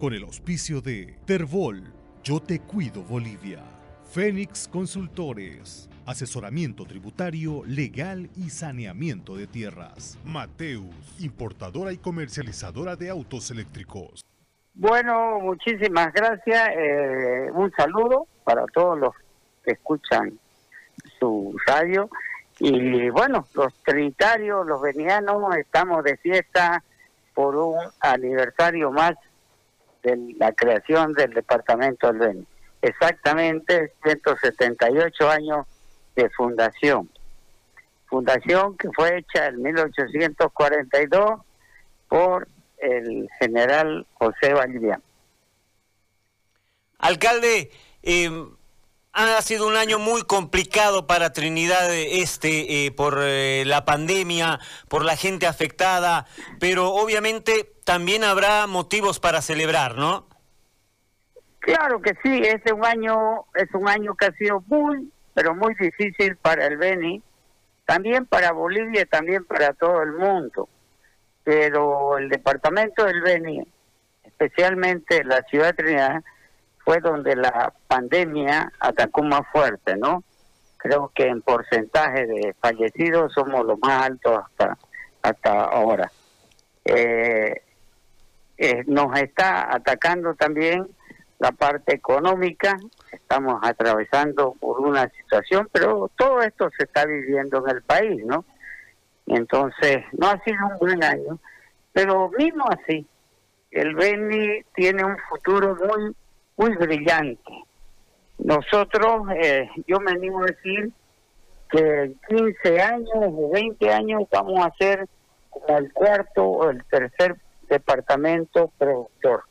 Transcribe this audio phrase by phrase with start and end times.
[0.00, 1.92] con el auspicio de Terbol,
[2.24, 3.62] Yo Te Cuido Bolivia,
[4.10, 10.18] Fénix Consultores, asesoramiento tributario, legal y saneamiento de tierras.
[10.24, 10.86] Mateus,
[11.20, 14.24] importadora y comercializadora de autos eléctricos.
[14.72, 16.70] Bueno, muchísimas gracias.
[16.78, 19.14] Eh, un saludo para todos los
[19.62, 20.32] que escuchan
[21.18, 22.08] su radio.
[22.58, 26.82] Y bueno, los trinitarios, los venianos, estamos de fiesta
[27.34, 29.14] por un aniversario más
[30.02, 32.46] de la creación del departamento del Beni.
[32.82, 35.66] Exactamente 178 años
[36.16, 37.10] de fundación.
[38.06, 41.40] Fundación que fue hecha en 1842
[42.08, 45.02] por el general José Valdivian.
[46.98, 47.70] Alcalde,
[48.02, 48.30] eh,
[49.12, 55.04] ha sido un año muy complicado para Trinidad Este eh, por eh, la pandemia, por
[55.04, 56.26] la gente afectada,
[56.58, 60.24] pero obviamente también habrá motivos para celebrar, ¿no?
[61.58, 65.74] Claro que sí, es un año, es un año que ha sido muy, pero muy
[65.74, 67.20] difícil para el Beni,
[67.86, 70.68] también para Bolivia y también para todo el mundo.
[71.42, 73.60] Pero el departamento del Beni,
[74.22, 76.22] especialmente la ciudad de Trinidad,
[76.84, 80.22] fue donde la pandemia atacó más fuerte, ¿no?
[80.76, 84.78] Creo que en porcentaje de fallecidos somos los más altos hasta,
[85.22, 86.08] hasta ahora.
[86.84, 87.62] Eh,
[88.62, 90.86] eh, nos está atacando también
[91.38, 92.76] la parte económica,
[93.10, 98.44] estamos atravesando por una situación, pero todo esto se está viviendo en el país, ¿no?
[99.26, 101.38] Entonces, no ha sido un buen año,
[101.94, 103.06] pero mismo así,
[103.70, 106.14] el Beni tiene un futuro muy
[106.58, 107.64] muy brillante.
[108.36, 110.90] Nosotros, eh, yo me animo a decir
[111.70, 115.08] que en 15 años o 20 años vamos a ser
[115.68, 117.36] el cuarto o el tercer
[117.70, 119.44] departamento productor.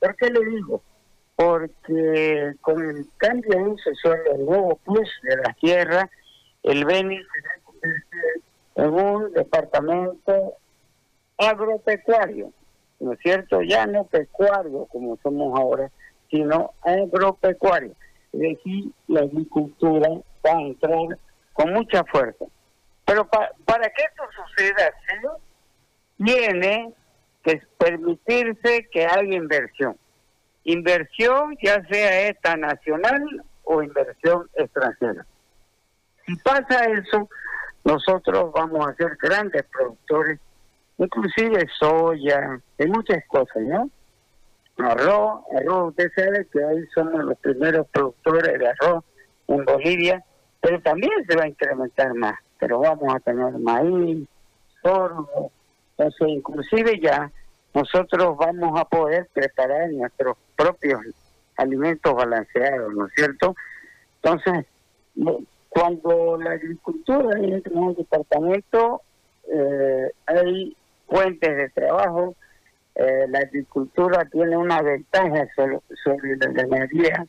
[0.00, 0.82] ¿Por qué le digo?
[1.34, 6.10] Porque con el cambio de uso sobre el nuevo plus de la tierra,
[6.62, 10.54] el Beni se en un departamento
[11.38, 12.52] agropecuario,
[13.00, 13.62] ¿no es cierto?
[13.62, 15.90] Ya no pecuario como somos ahora,
[16.30, 17.92] sino agropecuario.
[18.32, 20.08] Es decir, la agricultura
[20.46, 21.18] va a entrar
[21.52, 22.44] con mucha fuerza.
[23.06, 24.92] Pero para que esto suceda
[26.18, 26.92] tiene
[27.46, 29.96] que permitirse que haya inversión.
[30.64, 33.22] Inversión ya sea esta nacional
[33.62, 35.24] o inversión extranjera.
[36.26, 37.28] Si pasa eso,
[37.84, 40.40] nosotros vamos a ser grandes productores,
[40.98, 43.88] inclusive soya, de muchas cosas, ¿no?
[44.78, 49.04] arroz, arroz, usted sabe que hoy somos los primeros productores de arroz
[49.46, 50.24] en Bolivia,
[50.60, 54.28] pero también se va a incrementar más, pero vamos a tener maíz,
[54.82, 55.52] sorgo,
[55.96, 57.30] entonces inclusive ya
[57.74, 61.00] nosotros vamos a poder preparar nuestros propios
[61.56, 63.54] alimentos balanceados, ¿no es cierto?
[64.22, 64.66] Entonces,
[65.68, 69.02] cuando la agricultura entra en un departamento,
[69.52, 72.34] eh, hay fuentes de trabajo,
[72.94, 77.26] eh, la agricultura tiene una ventaja sobre, la ganadería.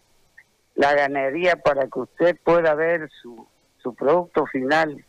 [0.75, 3.45] La ganadería para que usted pueda ver su,
[3.79, 5.03] su producto final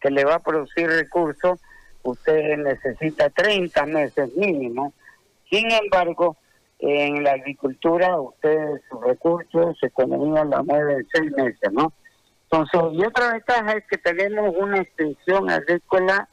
[0.00, 1.60] que le va a producir recursos,
[2.08, 4.92] usted necesita 30 meses mínimo.
[5.50, 6.36] Sin embargo,
[6.78, 11.92] en la agricultura usted sus recursos, su economía la mueve en seis meses, ¿no?
[12.50, 16.28] Entonces, y otra ventaja es que tenemos una extensión agrícola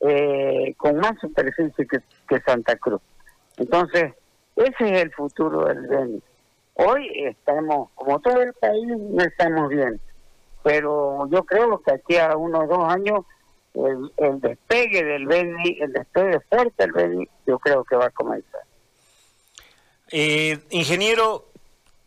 [0.00, 3.00] eh, con más superficie que Santa Cruz.
[3.56, 4.12] Entonces,
[4.56, 6.22] ese es el futuro del Beni.
[6.74, 10.00] Hoy estamos, como todo el país, no estamos bien,
[10.62, 13.20] pero yo creo que aquí a unos dos años
[13.84, 18.62] el, despegue del Beni, el despegue fuerte del Beni, yo creo que va a comenzar.
[20.10, 21.46] Eh, ingeniero,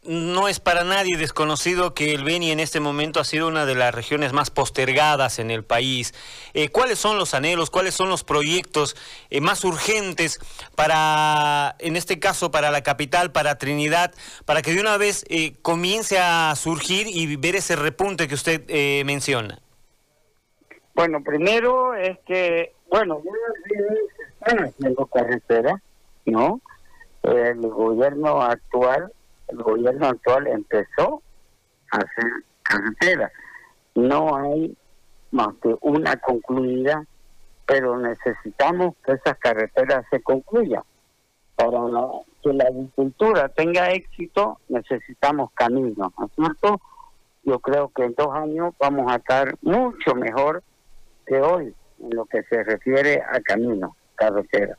[0.04, 3.76] no es para nadie desconocido que el Beni en este momento ha sido una de
[3.76, 6.14] las regiones más postergadas en el país.
[6.54, 8.96] Eh, ¿Cuáles son los anhelos, cuáles son los proyectos
[9.30, 10.40] eh, más urgentes
[10.76, 14.14] para, en este caso, para la capital, para Trinidad,
[14.46, 19.04] para que de una vez eh, comience a surgir y ver ese repunte que usted
[19.04, 19.60] menciona?
[21.00, 23.22] Bueno, primero es que, bueno,
[24.42, 25.82] están haciendo carretera,
[26.26, 26.60] ¿no?
[27.24, 29.10] El gobierno actual
[29.48, 31.24] el gobierno actual empezó
[31.92, 32.26] a hacer
[32.64, 33.32] carreteras.
[33.96, 34.76] No hay
[35.32, 37.06] más que una concluida,
[37.66, 40.84] pero necesitamos que esas carreteras se concluyan.
[41.56, 41.80] Para
[42.44, 46.82] que la agricultura tenga éxito, necesitamos caminos, ¿no es cierto?
[47.44, 50.62] Yo creo que en dos años vamos a estar mucho mejor
[51.30, 54.78] que hoy en lo que se refiere a caminos, carreteras.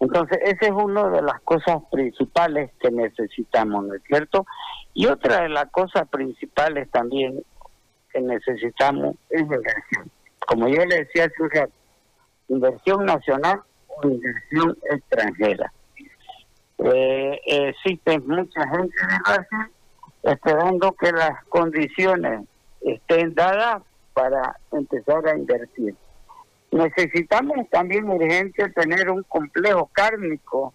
[0.00, 4.46] Entonces, esa es una de las cosas principales que necesitamos, ¿no es cierto?
[4.94, 7.42] Y otra de las cosas principales también
[8.12, 10.10] que necesitamos es inversión.
[10.46, 11.72] Como yo le decía hace un rato,
[12.48, 15.72] inversión nacional o inversión extranjera.
[16.78, 19.72] Eh, existe mucha gente de Brasil
[20.22, 22.46] esperando que las condiciones
[22.82, 23.82] estén dadas
[24.18, 25.94] para empezar a invertir.
[26.72, 30.74] Necesitamos también urgente tener un complejo cárnico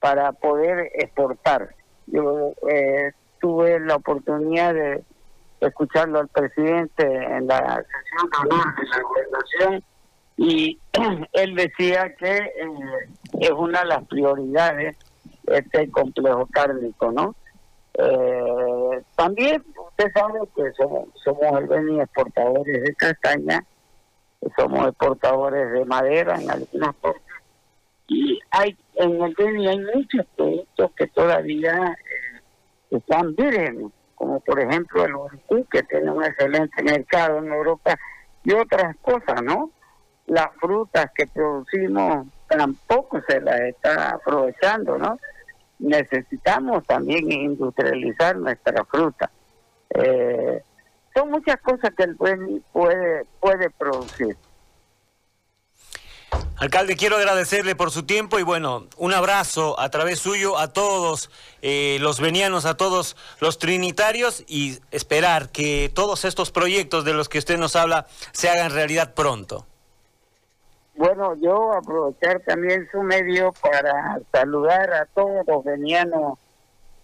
[0.00, 1.74] para poder exportar.
[2.06, 5.02] Yo eh, tuve la oportunidad de
[5.60, 9.84] escucharlo al presidente en la sesión de la gobernación
[10.36, 10.78] y
[11.32, 12.52] él decía que eh,
[13.40, 14.94] es una de las prioridades
[15.46, 17.34] este complejo cárnico, ¿no?
[17.94, 19.64] Eh, también
[19.98, 23.64] usted sabe que somos, somos el exportadores de castaña,
[24.56, 27.22] somos exportadores de madera en algunas partes
[28.08, 32.40] y hay en el Beni hay muchos productos que todavía eh,
[32.90, 37.98] están vírgenes, como por ejemplo el uricú que tiene un excelente mercado en Europa
[38.44, 39.70] y otras cosas, ¿no?
[40.26, 45.18] Las frutas que producimos tampoco se las está aprovechando, ¿no?
[45.78, 49.30] necesitamos también industrializar nuestra fruta.
[49.90, 50.62] Eh,
[51.14, 54.36] son muchas cosas que el buen puede, puede producir.
[56.58, 61.30] Alcalde, quiero agradecerle por su tiempo y bueno, un abrazo a través suyo a todos
[61.60, 67.28] eh, los venianos, a todos los trinitarios y esperar que todos estos proyectos de los
[67.28, 69.66] que usted nos habla se hagan realidad pronto.
[70.96, 76.38] Bueno, yo aprovechar también su medio para saludar a todos los venianos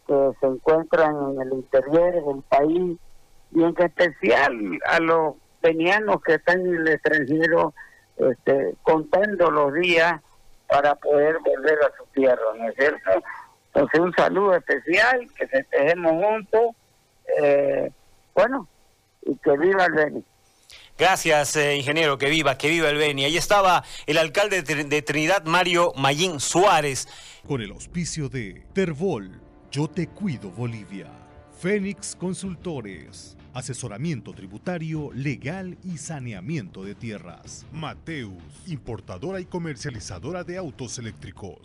[0.06, 2.98] que se encuentran en el interior del país
[3.54, 7.74] y en especial a los venianos que están en el extranjero
[8.16, 10.20] este, contando los días
[10.66, 13.10] para poder volver a su tierra, ¿no es cierto?
[13.66, 16.76] Entonces un saludo especial, que festejemos juntos,
[17.42, 17.90] eh,
[18.34, 18.68] bueno,
[19.22, 20.24] y que viva el Beni.
[20.98, 23.24] Gracias, eh, ingeniero, que viva, que viva el Beni.
[23.24, 27.08] Ahí estaba el alcalde de Trinidad, Mario Mayín Suárez.
[27.46, 29.40] Con el auspicio de Terbol,
[29.72, 31.10] Yo Te Cuido Bolivia,
[31.58, 37.64] Fénix Consultores, asesoramiento tributario, legal y saneamiento de tierras.
[37.72, 41.56] Mateus, importadora y comercializadora de autos eléctricos.